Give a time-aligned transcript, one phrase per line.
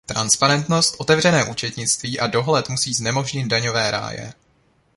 [0.07, 4.33] Transparentnost, otevřené účetnictví a dohled musí znemožnit daňové ráje.